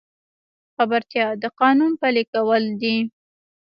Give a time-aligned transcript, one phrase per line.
[0.75, 2.95] خبرتیا د قانون پلي کول دي